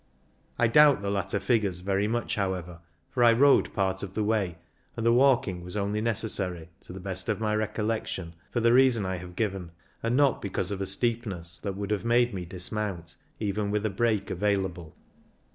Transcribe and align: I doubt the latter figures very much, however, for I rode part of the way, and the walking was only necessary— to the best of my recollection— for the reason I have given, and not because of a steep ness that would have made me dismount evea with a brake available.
I 0.57 0.67
doubt 0.67 1.03
the 1.03 1.11
latter 1.11 1.39
figures 1.39 1.81
very 1.81 2.07
much, 2.07 2.33
however, 2.33 2.79
for 3.11 3.23
I 3.23 3.33
rode 3.33 3.71
part 3.75 4.01
of 4.01 4.15
the 4.15 4.23
way, 4.23 4.57
and 4.97 5.05
the 5.05 5.13
walking 5.13 5.63
was 5.63 5.77
only 5.77 6.01
necessary— 6.01 6.69
to 6.81 6.91
the 6.91 6.99
best 6.99 7.29
of 7.29 7.39
my 7.39 7.53
recollection— 7.55 8.33
for 8.51 8.61
the 8.61 8.73
reason 8.73 9.05
I 9.05 9.17
have 9.17 9.35
given, 9.35 9.69
and 10.01 10.17
not 10.17 10.41
because 10.41 10.71
of 10.71 10.81
a 10.81 10.87
steep 10.87 11.27
ness 11.27 11.59
that 11.59 11.75
would 11.77 11.91
have 11.91 12.03
made 12.03 12.33
me 12.33 12.45
dismount 12.45 13.15
evea 13.39 13.69
with 13.69 13.85
a 13.85 13.91
brake 13.91 14.31
available. 14.31 14.95